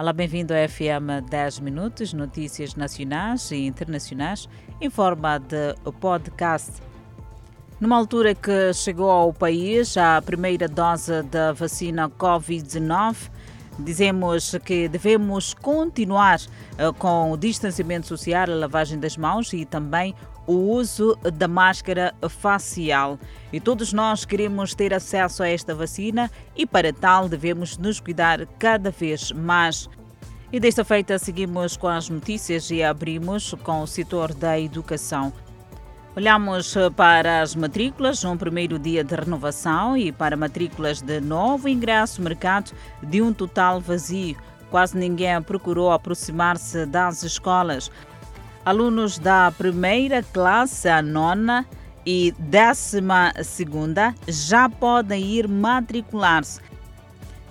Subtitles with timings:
[0.00, 4.48] Olá, bem-vindo ao FM 10 Minutos, notícias nacionais e internacionais
[4.80, 6.80] em forma de podcast.
[7.78, 13.30] Numa altura que chegou ao país a primeira dose da vacina Covid-19,
[13.84, 16.40] dizemos que devemos continuar
[16.78, 20.14] eh, com o distanciamento social, a lavagem das mãos e também
[20.46, 23.18] o uso da máscara facial.
[23.52, 28.46] E todos nós queremos ter acesso a esta vacina e, para tal, devemos nos cuidar
[28.58, 29.88] cada vez mais.
[30.52, 35.32] E desta feita, seguimos com as notícias e abrimos com o setor da educação.
[36.16, 42.20] Olhamos para as matrículas, um primeiro dia de renovação e para matrículas de novo ingresso
[42.20, 44.36] mercado de um total vazio.
[44.72, 47.92] Quase ninguém procurou aproximar-se das escolas.
[48.64, 51.64] Alunos da primeira classe à nona
[52.04, 56.60] e décima segunda já podem ir matricular-se.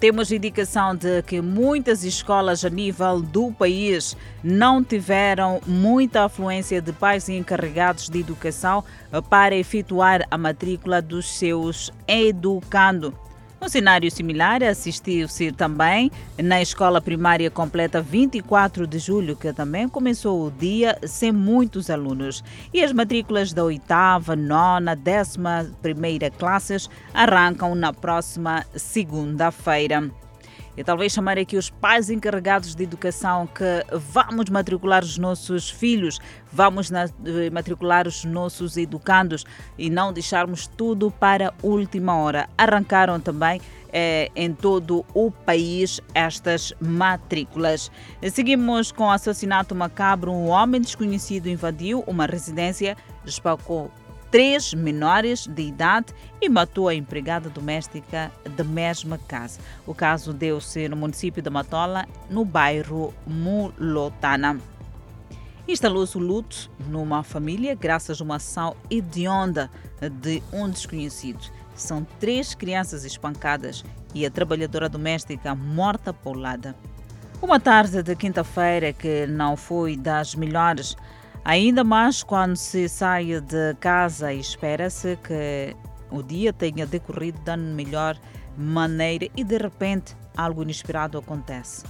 [0.00, 6.90] Temos indicação de que muitas escolas a nível do país não tiveram muita afluência de
[6.90, 8.82] pais encarregados de educação
[9.28, 13.14] para efetuar a matrícula dos seus educando.
[13.62, 16.10] Um cenário similar assistiu-se também
[16.42, 22.42] na escola primária completa 24 de julho, que também começou o dia sem muitos alunos.
[22.72, 30.10] E as matrículas da oitava, nona, décima primeira classes arrancam na próxima segunda-feira.
[30.80, 36.18] E talvez chamar aqui os pais encarregados de educação que vamos matricular os nossos filhos,
[36.50, 39.44] vamos eh, matricular os nossos educandos
[39.76, 42.48] e não deixarmos tudo para a última hora.
[42.56, 43.60] Arrancaram também
[43.92, 47.90] eh, em todo o país estas matrículas.
[48.32, 50.32] Seguimos com o assassinato macabro.
[50.32, 53.90] Um homem desconhecido invadiu uma residência, espalcou
[54.30, 59.60] três menores de idade e matou a empregada doméstica da mesma casa.
[59.86, 64.58] O caso deu-se no município de Matola, no bairro Mulotana.
[65.66, 69.70] Instalou-se o luto numa família graças a uma ação hedionda
[70.20, 71.40] de um desconhecido.
[71.74, 76.74] São três crianças espancadas e a trabalhadora doméstica morta paulada.
[77.42, 80.94] Uma tarde de quinta-feira que não foi das melhores,
[81.44, 85.74] Ainda mais quando se sai de casa e espera-se que
[86.10, 88.16] o dia tenha decorrido da melhor
[88.56, 91.84] maneira e de repente algo inesperado acontece.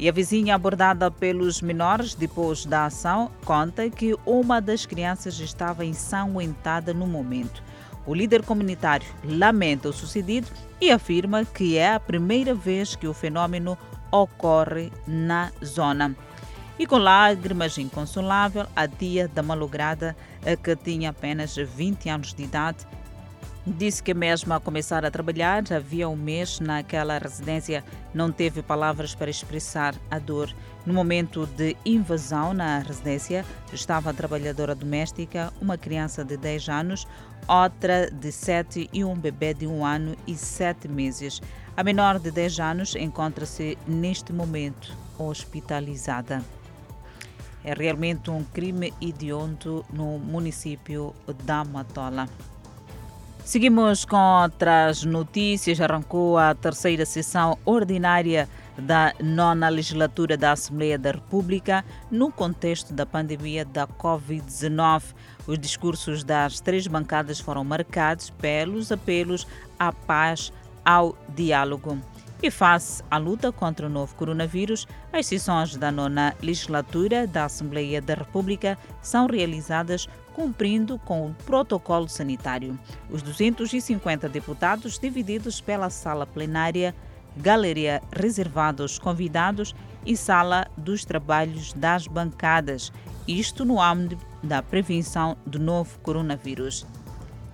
[0.00, 5.84] E a vizinha abordada pelos menores depois da ação conta que uma das crianças estava
[5.84, 7.62] ensanguentada no momento.
[8.04, 10.48] O líder comunitário lamenta o sucedido
[10.80, 13.78] e afirma que é a primeira vez que o fenômeno
[14.10, 16.16] ocorre na zona
[16.78, 20.16] e com lágrimas inconsolável a tia da malograda,
[20.62, 22.86] que tinha apenas 20 anos de idade,
[23.76, 27.84] Disse que mesmo a começar a trabalhar, havia um mês naquela residência,
[28.14, 30.50] não teve palavras para expressar a dor.
[30.86, 37.06] No momento de invasão na residência, estava a trabalhadora doméstica, uma criança de 10 anos,
[37.46, 41.42] outra de 7 e um bebê de 1 ano e 7 meses.
[41.76, 46.42] A menor de 10 anos encontra-se neste momento hospitalizada.
[47.68, 51.14] É realmente um crime hediondo no município
[51.44, 52.26] da Matola.
[53.44, 55.78] Seguimos com outras notícias.
[55.78, 58.48] Arrancou a terceira sessão ordinária
[58.78, 65.02] da nona legislatura da Assembleia da República no contexto da pandemia da Covid-19.
[65.46, 69.46] Os discursos das três bancadas foram marcados pelos apelos
[69.78, 70.50] à paz,
[70.82, 71.98] ao diálogo.
[72.40, 78.00] E face à luta contra o novo coronavírus, as sessões da nona legislatura da Assembleia
[78.00, 82.78] da República são realizadas cumprindo com o protocolo sanitário.
[83.10, 86.94] Os 250 deputados divididos pela sala plenária,
[87.36, 89.74] galeria reservada aos convidados
[90.06, 92.92] e sala dos trabalhos das bancadas,
[93.26, 96.86] isto no âmbito da prevenção do novo coronavírus.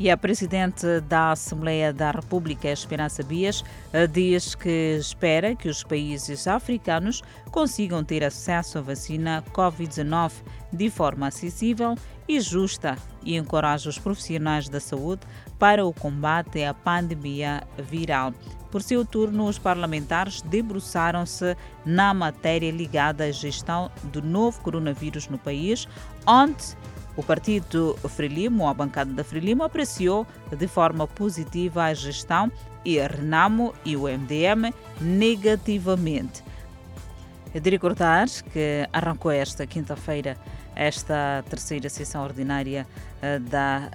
[0.00, 5.82] E a presidente da Assembleia da República, Esperança Bias, eh, diz que espera que os
[5.82, 10.34] países africanos consigam ter acesso à vacina Covid-19
[10.72, 11.96] de forma acessível
[12.28, 15.22] e justa e encoraja os profissionais da saúde
[15.58, 18.32] para o combate à pandemia viral.
[18.70, 25.38] Por seu turno, os parlamentares debruçaram-se na matéria ligada à gestão do novo coronavírus no
[25.38, 25.88] país,
[26.24, 26.76] onde
[27.18, 30.24] o partido Frelimo, a bancada da Frelimo, apreciou
[30.56, 32.50] de forma positiva a gestão
[32.84, 36.44] e a Renamo e o MDM negativamente.
[37.52, 40.36] É de recordar que arrancou esta quinta-feira
[40.76, 42.86] esta terceira sessão ordinária
[43.20, 43.90] eh, da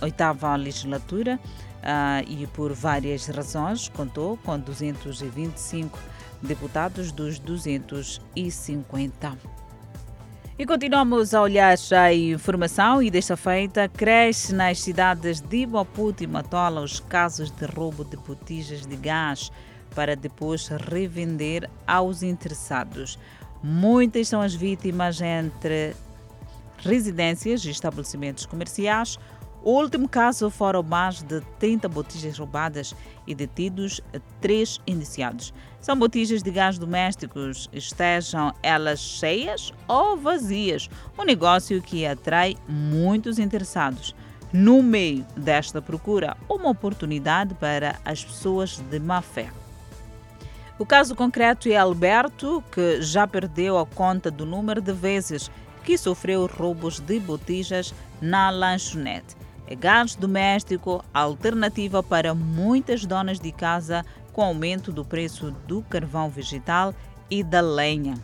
[0.00, 5.98] oitava legislatura uh, e por várias razões contou com 225
[6.42, 9.65] deputados dos 250.
[10.58, 16.26] E continuamos a olhar a informação e desta feita cresce nas cidades de Maputo e
[16.26, 19.52] Matola os casos de roubo de botijas de gás
[19.94, 23.18] para depois revender aos interessados.
[23.62, 25.94] Muitas são as vítimas entre
[26.78, 29.18] residências e estabelecimentos comerciais,
[29.66, 32.94] o último caso foram mais de 30 botijas roubadas
[33.26, 34.00] e detidos
[34.40, 35.52] três indiciados.
[35.80, 43.40] São botijas de gás domésticos, estejam elas cheias ou vazias, um negócio que atrai muitos
[43.40, 44.14] interessados.
[44.52, 49.50] No meio desta procura, uma oportunidade para as pessoas de má fé.
[50.78, 55.50] O caso concreto é Alberto, que já perdeu a conta do número de vezes
[55.82, 59.34] que sofreu roubos de botijas na lanchonete.
[59.68, 66.28] É gás doméstico, alternativa para muitas donas de casa com aumento do preço do carvão
[66.28, 66.94] vegetal
[67.28, 68.14] e da lenha.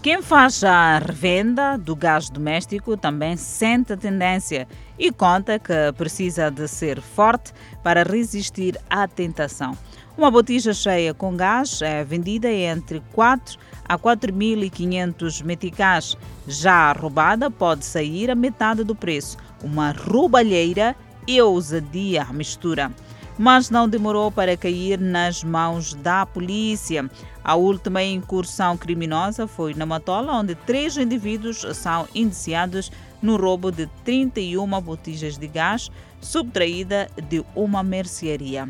[0.00, 4.66] Quem faz a revenda do gás doméstico também sente a tendência
[4.96, 7.52] e conta que precisa de ser forte
[7.82, 9.76] para resistir à tentação.
[10.16, 13.58] Uma botija cheia com gás é vendida entre 4
[13.88, 16.16] a 4.500 meticais.
[16.46, 20.94] Já roubada pode sair a metade do preço uma roubalheira
[21.26, 22.90] e ousadia à mistura.
[23.38, 27.08] Mas não demorou para cair nas mãos da polícia.
[27.44, 32.90] A última incursão criminosa foi na Matola, onde três indivíduos são indiciados
[33.22, 35.90] no roubo de 31 botijas de gás
[36.20, 38.68] subtraída de uma mercearia.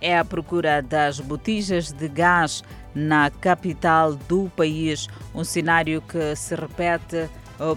[0.00, 2.62] É a procura das botijas de gás
[2.94, 7.28] na capital do país, um cenário que se repete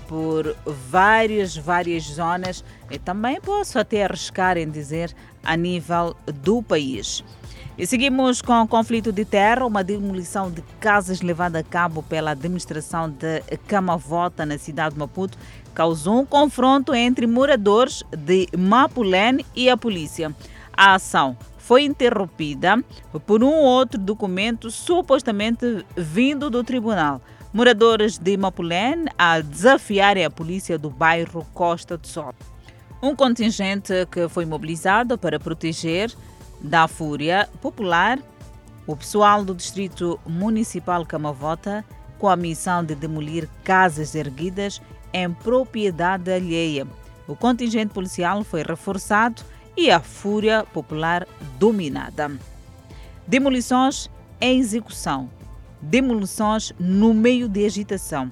[0.07, 7.23] por várias, várias zonas e também posso até arriscar em dizer a nível do país.
[7.77, 12.31] E seguimos com o conflito de terra, uma demolição de casas levada a cabo pela
[12.31, 15.37] administração de Camavota na cidade de Maputo
[15.73, 20.35] causou um confronto entre moradores de Mapulene e a polícia.
[20.73, 22.83] A ação foi interrompida
[23.25, 30.77] por um outro documento supostamente vindo do tribunal moradores de Mapulene a desafiarem a polícia
[30.77, 32.33] do bairro Costa do Sol.
[33.01, 36.13] Um contingente que foi mobilizado para proteger
[36.61, 38.19] da fúria popular
[38.85, 41.85] o pessoal do Distrito Municipal Camavota
[42.17, 44.81] com a missão de demolir casas erguidas
[45.13, 46.85] em propriedade alheia.
[47.27, 49.41] O contingente policial foi reforçado
[49.77, 51.25] e a fúria popular
[51.57, 52.31] dominada.
[53.25, 54.09] Demolições
[54.41, 55.29] em execução
[55.81, 58.31] demolições no meio de agitação.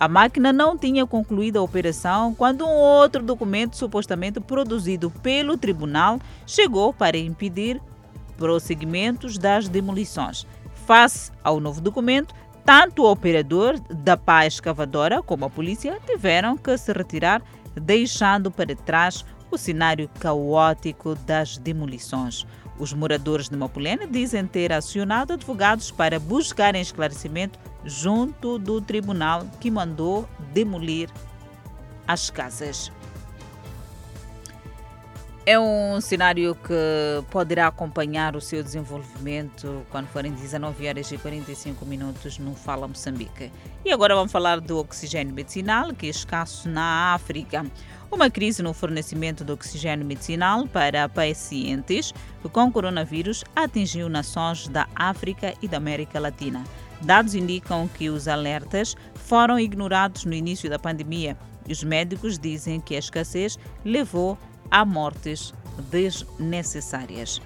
[0.00, 6.20] A máquina não tinha concluído a operação quando um outro documento supostamente produzido pelo tribunal
[6.46, 7.80] chegou para impedir
[8.36, 10.46] prosseguimentos das demolições.
[10.86, 12.32] Face ao novo documento,
[12.64, 17.42] tanto o operador da pá escavadora como a polícia tiveram que se retirar,
[17.74, 22.46] deixando para trás o cenário caótico das demolições.
[22.78, 29.70] Os moradores de Mapulene dizem ter acionado advogados para buscarem esclarecimento junto do tribunal que
[29.70, 31.10] mandou demolir
[32.06, 32.92] as casas.
[35.50, 41.86] É um cenário que poderá acompanhar o seu desenvolvimento quando forem 19 horas e 45
[41.86, 43.50] minutos no Fala Moçambique.
[43.82, 47.64] E agora vamos falar do oxigênio medicinal, que é escasso na África.
[48.10, 52.14] Uma crise no fornecimento de oxigênio medicinal para pacientes
[52.50, 56.64] com coronavírus atingiu nações da África e da América Latina.
[57.02, 61.36] Dados indicam que os alertas foram ignorados no início da pandemia
[61.66, 64.38] e os médicos dizem que a escassez levou
[64.70, 65.52] a mortes
[65.90, 67.42] desnecessárias.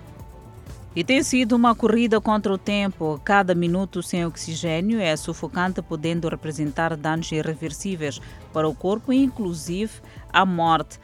[0.94, 3.18] E tem sido uma corrida contra o tempo.
[3.24, 8.20] Cada minuto sem oxigênio é sufocante, podendo representar danos irreversíveis
[8.52, 9.92] para o corpo, inclusive
[10.30, 11.00] a morte.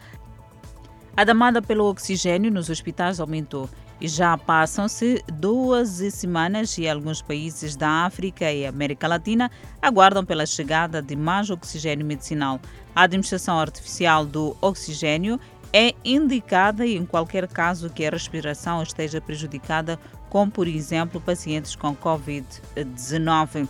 [1.17, 3.67] A demanda pelo oxigênio nos hospitais aumentou
[3.99, 10.45] e já passam-se duas semanas e alguns países da África e América Latina aguardam pela
[10.45, 12.61] chegada de mais oxigênio medicinal.
[12.95, 15.39] A administração artificial do oxigênio
[15.71, 19.99] é indicada em qualquer caso que a respiração esteja prejudicada,
[20.29, 23.67] como por exemplo pacientes com Covid-19.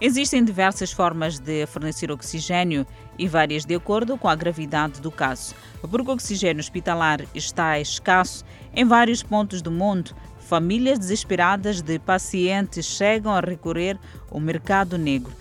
[0.00, 2.86] Existem diversas formas de fornecer oxigênio
[3.18, 5.54] e várias de acordo com a gravidade do caso.
[5.82, 8.44] Porque o oxigênio hospitalar está escasso
[8.74, 13.98] em vários pontos do mundo, famílias desesperadas de pacientes chegam a recorrer
[14.30, 15.32] ao mercado negro.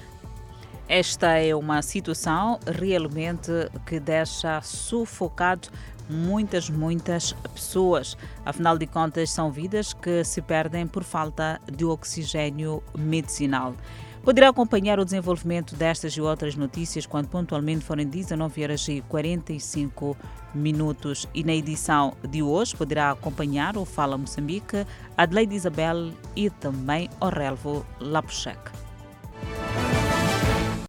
[0.89, 3.51] Esta é uma situação realmente
[3.85, 5.69] que deixa sufocado
[6.09, 8.17] muitas, muitas pessoas.
[8.43, 13.75] Afinal de contas, são vidas que se perdem por falta de oxigênio medicinal.
[14.23, 20.17] Poderá acompanhar o desenvolvimento destas e outras notícias quando pontualmente forem 19 horas e 45
[20.55, 21.27] minutos.
[21.35, 27.29] E na edição de hoje poderá acompanhar o Fala Moçambique, Adelaide Isabel e também o
[27.29, 28.88] Relvo Lapucheca.